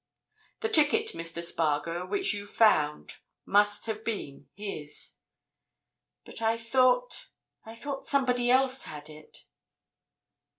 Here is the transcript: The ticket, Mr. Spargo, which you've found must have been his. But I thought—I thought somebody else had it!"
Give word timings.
The 0.61 0.69
ticket, 0.69 1.09
Mr. 1.09 1.43
Spargo, 1.43 2.07
which 2.07 2.33
you've 2.33 2.49
found 2.49 3.17
must 3.45 3.85
have 3.85 4.03
been 4.03 4.47
his. 4.55 5.17
But 6.25 6.41
I 6.41 6.57
thought—I 6.57 7.75
thought 7.75 8.03
somebody 8.03 8.49
else 8.49 8.85
had 8.85 9.11
it!" 9.11 9.43